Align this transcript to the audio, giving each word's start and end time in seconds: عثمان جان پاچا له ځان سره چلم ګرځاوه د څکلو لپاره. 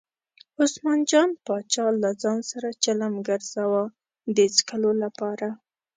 عثمان 0.61 0.99
جان 1.09 1.29
پاچا 1.45 1.85
له 2.03 2.09
ځان 2.23 2.39
سره 2.51 2.67
چلم 2.83 3.13
ګرځاوه 3.27 3.83
د 4.35 4.37
څکلو 4.55 4.91
لپاره. 5.03 5.47